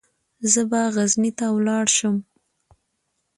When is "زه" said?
0.51-0.61